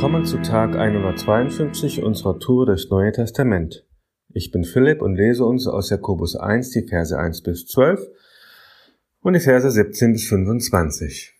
Willkommen 0.00 0.24
zu 0.24 0.40
Tag 0.40 0.76
152 0.76 2.02
unserer 2.02 2.38
Tour 2.38 2.64
durchs 2.64 2.88
Neue 2.88 3.12
Testament. 3.12 3.86
Ich 4.32 4.50
bin 4.50 4.64
Philipp 4.64 5.02
und 5.02 5.14
lese 5.14 5.44
uns 5.44 5.66
aus 5.66 5.90
Jakobus 5.90 6.36
1 6.36 6.70
die 6.70 6.86
Verse 6.88 7.18
1 7.18 7.42
bis 7.42 7.66
12 7.66 8.08
und 9.20 9.34
die 9.34 9.40
Verse 9.40 9.70
17 9.70 10.12
bis 10.12 10.26
25. 10.26 11.38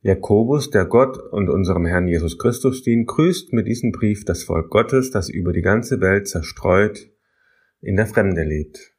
Jakobus, 0.00 0.70
der 0.70 0.86
Gott 0.86 1.18
und 1.18 1.50
unserem 1.50 1.84
Herrn 1.84 2.08
Jesus 2.08 2.38
Christus 2.38 2.82
dient, 2.82 3.06
grüßt 3.06 3.52
mit 3.52 3.66
diesem 3.66 3.92
Brief 3.92 4.24
das 4.24 4.44
Volk 4.44 4.70
Gottes, 4.70 5.10
das 5.10 5.28
über 5.28 5.52
die 5.52 5.60
ganze 5.60 6.00
Welt 6.00 6.26
zerstreut 6.26 7.10
in 7.82 7.96
der 7.96 8.06
Fremde 8.06 8.44
lebt. 8.44 8.94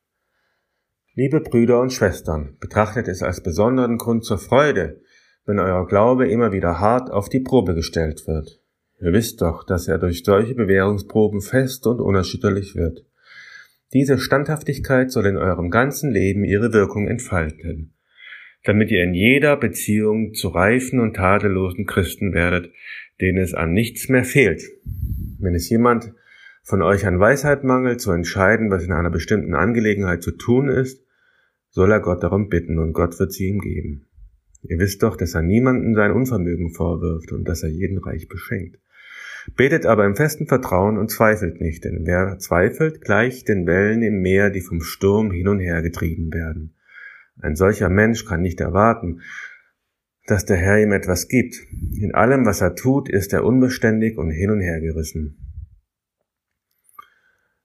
Liebe 1.16 1.42
Brüder 1.42 1.82
und 1.82 1.92
Schwestern, 1.92 2.56
betrachtet 2.60 3.08
es 3.08 3.24
als 3.24 3.42
besonderen 3.42 3.98
Grund 3.98 4.26
zur 4.26 4.38
Freude, 4.38 5.02
wenn 5.50 5.58
euer 5.58 5.88
Glaube 5.88 6.30
immer 6.30 6.54
wieder 6.54 6.80
hart 6.80 7.10
auf 7.10 7.28
die 7.28 7.40
Probe 7.40 7.74
gestellt 7.74 8.28
wird. 8.28 8.62
Ihr 9.02 9.14
wisst 9.14 9.42
doch, 9.42 9.64
dass 9.66 9.88
er 9.88 9.98
durch 9.98 10.24
solche 10.24 10.54
Bewährungsproben 10.54 11.42
fest 11.42 11.88
und 11.88 12.00
unerschütterlich 12.00 12.76
wird. 12.76 13.04
Diese 13.92 14.20
Standhaftigkeit 14.20 15.12
soll 15.12 15.26
in 15.26 15.38
eurem 15.38 15.72
ganzen 15.72 16.12
Leben 16.12 16.44
ihre 16.44 16.72
Wirkung 16.72 17.08
entfalten, 17.08 17.96
damit 18.64 18.92
ihr 18.92 19.04
in 19.04 19.16
jeder 19.16 19.58
Beziehung 19.58 20.36
zu 20.36 20.50
reifen 20.50 21.00
und 21.00 21.16
tadellosen 21.16 21.88
Christen 21.88 22.32
werdet, 22.36 22.72
denen 23.20 23.40
es 23.40 23.56
an 23.56 23.74
nichts 23.74 24.08
mehr 24.08 24.26
fehlt. 24.26 24.62
Wenn 25.40 25.56
es 25.56 25.68
jemand 25.68 26.14
von 26.62 26.84
euch 26.84 27.08
an 27.08 27.20
Weisheit 27.20 27.64
mangelt, 27.64 28.02
zu 28.02 28.12
entscheiden, 28.12 28.70
was 28.70 28.84
in 28.84 28.92
einer 28.92 29.10
bestimmten 29.10 29.56
Angelegenheit 29.56 30.22
zu 30.22 30.30
tun 30.30 30.70
ist, 30.70 31.04
soll 31.72 31.92
er 31.92 32.02
Gott 32.02 32.22
darum 32.22 32.50
bitten 32.50 32.78
und 32.78 32.94
Gott 32.94 33.20
wird 33.20 33.34
sie 33.34 33.48
ihm 33.48 33.62
geben. 33.62 34.09
Ihr 34.64 34.80
wisst 34.80 35.04
doch, 35.04 35.16
dass 35.16 35.36
er 35.36 35.42
niemanden 35.42 35.96
sein 35.96 36.12
Unvermögen 36.12 36.72
vorwirft 36.72 37.32
und 37.32 37.48
dass 37.48 37.64
er 37.64 37.70
jeden 37.70 37.98
reich 37.98 38.28
beschenkt. 38.28 38.80
Betet 39.56 39.86
aber 39.86 40.06
im 40.06 40.16
festen 40.16 40.48
Vertrauen 40.48 40.98
und 40.98 41.10
zweifelt 41.10 41.62
nicht, 41.62 41.86
denn 41.86 42.06
wer 42.06 42.38
zweifelt, 42.40 43.02
gleicht 43.02 43.48
den 43.48 43.66
Wellen 43.66 44.02
im 44.04 44.22
Meer, 44.22 44.50
die 44.50 44.62
vom 44.62 44.82
Sturm 44.82 45.32
hin 45.32 45.48
und 45.48 45.60
her 45.60 45.82
getrieben 45.82 46.34
werden. 46.34 46.76
Ein 47.42 47.56
solcher 47.56 47.90
Mensch 47.90 48.26
kann 48.26 48.42
nicht 48.42 48.60
erwarten, 48.60 49.22
dass 50.28 50.46
der 50.46 50.58
Herr 50.58 50.80
ihm 50.80 50.92
etwas 50.92 51.28
gibt. 51.28 51.56
In 51.96 52.14
allem, 52.14 52.46
was 52.46 52.62
er 52.62 52.76
tut, 52.76 53.10
ist 53.10 53.34
er 53.34 53.46
unbeständig 53.46 54.18
und 54.18 54.30
hin 54.30 54.52
und 54.52 54.60
her 54.60 54.82
gerissen. 54.82 55.49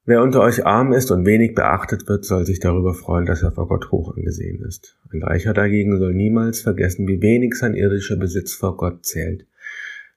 Wer 0.07 0.23
unter 0.23 0.43
euch 0.43 0.67
arm 0.67 0.93
ist 0.93 1.11
und 1.11 1.25
wenig 1.25 1.55
beachtet 1.55 2.07
wird, 2.09 2.27
soll 2.27 2.45
sich 2.45 2.61
darüber 2.61 2.93
freuen, 2.93 3.25
dass 3.25 3.43
er 3.43 3.53
vor 3.53 3.69
Gott 3.69 3.91
hoch 3.91 4.15
angesehen 4.15 4.63
ist. 4.63 4.99
Ein 5.11 5.23
Reicher 5.23 5.55
dagegen 5.55 5.99
soll 5.99 6.13
niemals 6.13 6.61
vergessen, 6.61 7.09
wie 7.09 7.23
wenig 7.23 7.55
sein 7.55 7.75
irdischer 7.75 8.17
Besitz 8.17 8.53
vor 8.53 8.77
Gott 8.77 9.07
zählt. 9.07 9.47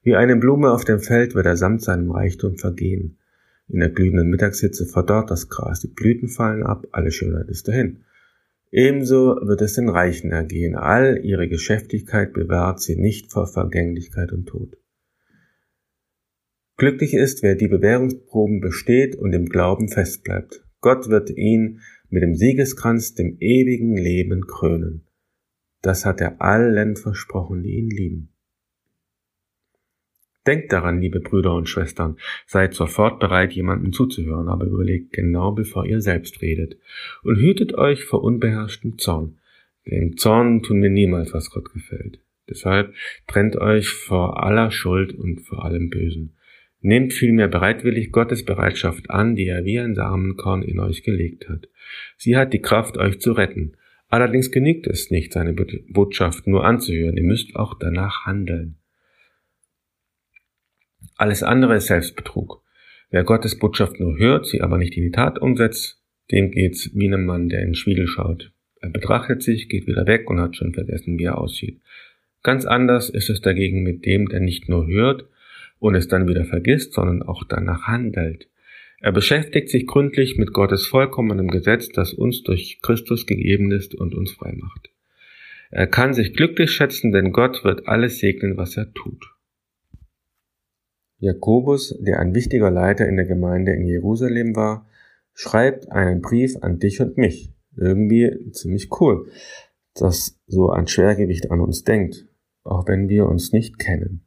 Wie 0.03 0.17
eine 0.17 0.35
Blume 0.35 0.71
auf 0.71 0.83
dem 0.83 0.99
Feld 0.99 1.35
wird 1.35 1.45
er 1.45 1.55
samt 1.55 1.83
seinem 1.83 2.11
Reichtum 2.11 2.57
vergehen. 2.57 3.17
In 3.69 3.79
der 3.79 3.89
glühenden 3.89 4.29
Mittagshitze 4.29 4.85
verdorrt 4.85 5.31
das 5.31 5.47
Gras, 5.47 5.79
die 5.79 5.87
Blüten 5.87 6.27
fallen 6.27 6.63
ab, 6.63 6.85
alle 6.91 7.11
Schönheit 7.11 7.47
ist 7.47 7.69
dahin. 7.69 8.03
Ebenso 8.71 9.37
wird 9.41 9.61
es 9.61 9.75
den 9.75 9.87
Reichen 9.87 10.31
ergehen, 10.31 10.75
all 10.75 11.21
ihre 11.23 11.47
Geschäftigkeit 11.47 12.33
bewahrt 12.33 12.81
sie 12.81 12.97
nicht 12.97 13.31
vor 13.31 13.47
Vergänglichkeit 13.47 14.33
und 14.33 14.47
Tod. 14.47 14.75
Glücklich 16.77 17.15
ist, 17.15 17.41
wer 17.41 17.55
die 17.55 17.67
Bewährungsproben 17.67 18.61
besteht 18.61 19.15
und 19.15 19.33
im 19.33 19.47
Glauben 19.47 19.89
festbleibt. 19.89 20.63
Gott 20.79 21.09
wird 21.09 21.31
ihn 21.31 21.81
mit 22.09 22.21
dem 22.21 22.35
Siegeskranz 22.35 23.15
dem 23.15 23.37
ewigen 23.39 23.97
Leben 23.97 24.45
krönen. 24.45 25.03
Das 25.81 26.05
hat 26.05 26.21
er 26.21 26.39
allen 26.39 26.95
versprochen, 26.95 27.63
die 27.63 27.77
ihn 27.77 27.89
lieben. 27.89 28.29
Denkt 30.45 30.71
daran, 30.71 31.01
liebe 31.01 31.19
Brüder 31.19 31.55
und 31.55 31.67
Schwestern, 31.67 32.17
seid 32.45 32.75
sofort 32.75 33.19
bereit, 33.19 33.53
jemandem 33.53 33.91
zuzuhören, 33.91 34.47
aber 34.47 34.65
überlegt 34.65 35.11
genau, 35.13 35.53
bevor 35.53 35.83
ihr 35.85 35.99
selbst 35.99 36.43
redet. 36.43 36.77
Und 37.23 37.37
hütet 37.37 37.73
euch 37.73 38.05
vor 38.05 38.23
unbeherrschtem 38.23 38.99
Zorn. 38.99 39.39
Denn 39.87 40.01
im 40.03 40.17
Zorn 40.17 40.61
tun 40.61 40.83
wir 40.83 40.91
niemals, 40.91 41.33
was 41.33 41.49
Gott 41.49 41.73
gefällt. 41.73 42.19
Deshalb 42.47 42.93
trennt 43.25 43.55
euch 43.57 43.89
vor 43.89 44.43
aller 44.43 44.69
Schuld 44.69 45.13
und 45.13 45.41
vor 45.41 45.65
allem 45.65 45.89
Bösen. 45.89 46.36
Nehmt 46.81 47.13
vielmehr 47.13 47.47
bereitwillig 47.47 48.11
Gottes 48.11 48.45
Bereitschaft 48.45 49.09
an, 49.09 49.35
die 49.35 49.47
er 49.47 49.65
wie 49.65 49.79
ein 49.79 49.95
Samenkorn 49.95 50.61
in 50.61 50.79
euch 50.79 51.03
gelegt 51.03 51.49
hat. 51.49 51.67
Sie 52.17 52.37
hat 52.37 52.53
die 52.53 52.61
Kraft, 52.61 52.97
euch 52.97 53.19
zu 53.19 53.31
retten. 53.33 53.73
Allerdings 54.09 54.51
genügt 54.51 54.87
es 54.87 55.11
nicht, 55.11 55.33
seine 55.33 55.53
Botschaft 55.53 56.47
nur 56.47 56.63
anzuhören, 56.63 57.17
ihr 57.17 57.23
müsst 57.23 57.55
auch 57.55 57.77
danach 57.77 58.25
handeln. 58.25 58.77
Alles 61.17 61.43
andere 61.43 61.75
ist 61.75 61.87
Selbstbetrug. 61.87 62.63
Wer 63.09 63.23
Gottes 63.23 63.57
Botschaft 63.57 63.99
nur 63.99 64.17
hört, 64.17 64.45
sie 64.45 64.61
aber 64.61 64.77
nicht 64.77 64.95
in 64.95 65.03
die 65.03 65.11
Tat 65.11 65.39
umsetzt, 65.39 66.01
dem 66.31 66.51
geht's 66.51 66.91
wie 66.93 67.07
einem 67.07 67.25
Mann, 67.25 67.49
der 67.49 67.61
in 67.61 67.69
den 67.69 67.75
Spiegel 67.75 68.07
schaut. 68.07 68.51
Er 68.81 68.89
betrachtet 68.89 69.41
sich, 69.41 69.69
geht 69.69 69.87
wieder 69.87 70.05
weg 70.05 70.29
und 70.29 70.39
hat 70.39 70.55
schon 70.55 70.73
vergessen, 70.73 71.17
wie 71.17 71.23
er 71.23 71.37
aussieht. 71.37 71.81
Ganz 72.43 72.65
anders 72.65 73.09
ist 73.09 73.29
es 73.29 73.41
dagegen 73.41 73.81
mit 73.81 74.05
dem, 74.05 74.29
der 74.29 74.39
nicht 74.39 74.69
nur 74.69 74.87
hört, 74.87 75.25
und 75.79 75.95
es 75.95 76.07
dann 76.07 76.27
wieder 76.27 76.45
vergisst, 76.45 76.93
sondern 76.93 77.23
auch 77.23 77.43
danach 77.43 77.83
handelt. 77.83 78.49
Er 78.99 79.11
beschäftigt 79.11 79.69
sich 79.69 79.85
gründlich 79.85 80.37
mit 80.37 80.53
Gottes 80.53 80.87
vollkommenem 80.87 81.49
Gesetz, 81.49 81.89
das 81.89 82.13
uns 82.13 82.43
durch 82.43 82.79
Christus 82.81 83.27
gegeben 83.27 83.71
ist 83.71 83.93
und 83.93 84.15
uns 84.15 84.31
frei 84.31 84.53
macht. 84.57 84.89
Er 85.69 85.87
kann 85.87 86.13
sich 86.13 86.33
glücklich 86.33 86.71
schätzen, 86.71 87.11
denn 87.11 87.31
Gott 87.31 87.63
wird 87.63 87.87
alles 87.87 88.19
segnen, 88.19 88.57
was 88.57 88.77
er 88.77 88.93
tut. 88.93 89.23
Jakobus, 91.19 91.97
der 91.99 92.19
ein 92.19 92.33
wichtiger 92.33 92.71
Leiter 92.71 93.07
in 93.07 93.17
der 93.17 93.25
Gemeinde 93.25 93.73
in 93.73 93.85
Jerusalem 93.85 94.55
war, 94.55 94.87
schreibt 95.33 95.91
einen 95.91 96.21
Brief 96.21 96.55
an 96.61 96.79
dich 96.79 97.01
und 97.01 97.17
mich. 97.17 97.51
Irgendwie 97.75 98.51
ziemlich 98.51 98.89
cool, 98.99 99.29
dass 99.93 100.39
so 100.47 100.69
ein 100.69 100.87
Schwergewicht 100.87 101.51
an 101.51 101.59
uns 101.59 101.83
denkt, 101.83 102.27
auch 102.63 102.87
wenn 102.87 103.09
wir 103.09 103.27
uns 103.27 103.51
nicht 103.51 103.77
kennen. 103.77 104.26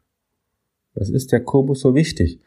Was 0.95 1.09
ist 1.11 1.33
Jakobus 1.33 1.81
so 1.81 1.95
wichtig, 1.95 2.41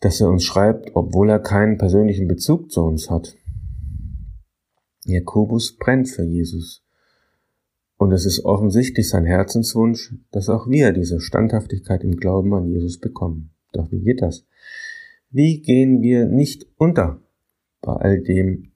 dass 0.00 0.20
er 0.20 0.28
uns 0.28 0.44
schreibt, 0.44 0.90
obwohl 0.94 1.30
er 1.30 1.38
keinen 1.38 1.78
persönlichen 1.78 2.28
Bezug 2.28 2.70
zu 2.70 2.82
uns 2.82 3.10
hat? 3.10 3.36
Jakobus 5.04 5.76
brennt 5.76 6.08
für 6.08 6.24
Jesus. 6.24 6.82
Und 7.96 8.12
es 8.12 8.26
ist 8.26 8.44
offensichtlich 8.44 9.08
sein 9.08 9.24
Herzenswunsch, 9.24 10.14
dass 10.32 10.48
auch 10.48 10.68
wir 10.68 10.92
diese 10.92 11.20
Standhaftigkeit 11.20 12.02
im 12.02 12.16
Glauben 12.16 12.52
an 12.54 12.66
Jesus 12.66 12.98
bekommen. 12.98 13.50
Doch 13.72 13.90
wie 13.90 14.00
geht 14.00 14.22
das? 14.22 14.44
Wie 15.30 15.60
gehen 15.60 16.02
wir 16.02 16.26
nicht 16.26 16.66
unter 16.78 17.20
bei 17.80 17.92
all 17.92 18.20
dem, 18.20 18.72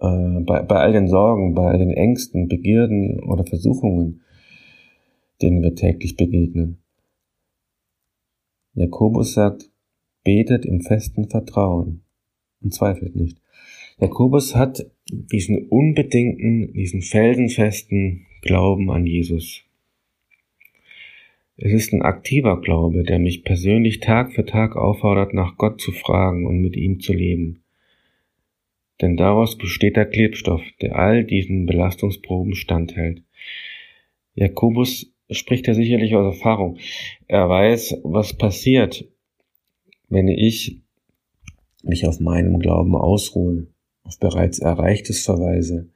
äh, 0.00 0.40
bei, 0.40 0.62
bei 0.62 0.76
all 0.76 0.92
den 0.92 1.08
Sorgen, 1.08 1.54
bei 1.54 1.70
all 1.70 1.78
den 1.78 1.90
Ängsten, 1.90 2.48
Begierden 2.48 3.20
oder 3.22 3.44
Versuchungen, 3.44 4.22
denen 5.44 5.62
wir 5.62 5.74
täglich 5.74 6.16
begegnen. 6.16 6.78
Jakobus 8.72 9.34
sagt, 9.34 9.70
betet 10.24 10.64
im 10.64 10.80
festen 10.80 11.28
Vertrauen 11.28 12.02
und 12.62 12.72
zweifelt 12.72 13.14
nicht. 13.14 13.38
Jakobus 14.00 14.56
hat 14.56 14.90
diesen 15.10 15.68
unbedingten, 15.68 16.72
diesen 16.72 17.02
felsenfesten 17.02 18.26
Glauben 18.40 18.90
an 18.90 19.06
Jesus. 19.06 19.62
Es 21.56 21.72
ist 21.72 21.92
ein 21.92 22.02
aktiver 22.02 22.60
Glaube, 22.60 23.04
der 23.04 23.18
mich 23.18 23.44
persönlich 23.44 24.00
Tag 24.00 24.32
für 24.32 24.44
Tag 24.44 24.76
auffordert, 24.76 25.34
nach 25.34 25.56
Gott 25.56 25.80
zu 25.80 25.92
fragen 25.92 26.46
und 26.46 26.58
mit 26.58 26.74
ihm 26.74 27.00
zu 27.00 27.12
leben. 27.12 27.62
Denn 29.00 29.16
daraus 29.16 29.58
besteht 29.58 29.96
der 29.96 30.06
Klebstoff, 30.06 30.62
der 30.80 30.96
all 30.96 31.24
diesen 31.24 31.66
Belastungsproben 31.66 32.54
standhält. 32.54 33.22
Jakobus 34.34 35.13
spricht 35.30 35.68
er 35.68 35.74
sicherlich 35.74 36.14
aus 36.14 36.34
Erfahrung. 36.34 36.78
Er 37.26 37.48
weiß, 37.48 38.00
was 38.02 38.34
passiert, 38.34 39.04
wenn 40.08 40.28
ich 40.28 40.80
mich 41.82 42.06
auf 42.06 42.20
meinem 42.20 42.58
Glauben 42.58 42.94
ausruhe, 42.94 43.66
auf 44.04 44.18
bereits 44.18 44.58
Erreichtes 44.58 45.24
verweise 45.24 45.88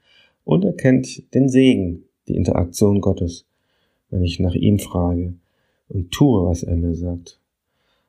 und 0.44 0.64
er 0.64 0.72
kennt 0.72 1.34
den 1.34 1.48
Segen, 1.48 2.04
die 2.26 2.36
Interaktion 2.36 3.00
Gottes, 3.00 3.46
wenn 4.10 4.22
ich 4.22 4.40
nach 4.40 4.54
ihm 4.54 4.78
frage 4.78 5.34
und 5.88 6.10
tue, 6.10 6.46
was 6.46 6.62
er 6.62 6.76
mir 6.76 6.94
sagt. 6.94 7.40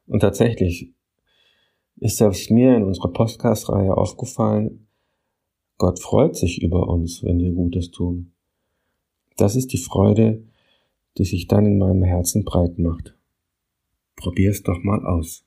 Und 0.07 0.21
tatsächlich 0.21 0.91
ist 1.97 2.17
selbst 2.17 2.49
mir 2.49 2.75
in 2.75 2.83
unserer 2.83 3.11
Podcast-Reihe 3.11 3.95
aufgefallen, 3.95 4.87
Gott 5.77 5.99
freut 5.99 6.35
sich 6.35 6.61
über 6.61 6.89
uns, 6.89 7.23
wenn 7.23 7.39
wir 7.39 7.51
Gutes 7.51 7.91
tun. 7.91 8.31
Das 9.37 9.55
ist 9.55 9.71
die 9.71 9.77
Freude, 9.77 10.43
die 11.19 11.25
sich 11.25 11.47
dann 11.47 11.65
in 11.65 11.77
meinem 11.77 12.03
Herzen 12.03 12.45
breit 12.45 12.79
macht. 12.79 13.15
Probier's 14.15 14.63
doch 14.63 14.81
mal 14.83 15.05
aus. 15.05 15.45